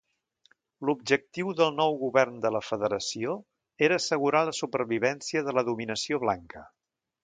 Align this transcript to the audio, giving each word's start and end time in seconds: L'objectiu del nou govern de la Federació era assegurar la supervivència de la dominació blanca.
L'objectiu 0.87 1.51
del 1.59 1.75
nou 1.81 1.99
govern 1.99 2.41
de 2.47 2.53
la 2.57 2.63
Federació 2.71 3.37
era 3.91 4.03
assegurar 4.05 4.45
la 4.51 4.59
supervivència 4.65 5.49
de 5.51 5.59
la 5.59 5.71
dominació 5.73 6.27
blanca. 6.29 6.71